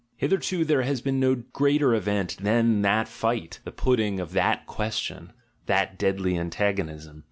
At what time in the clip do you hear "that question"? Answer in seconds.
4.31-5.31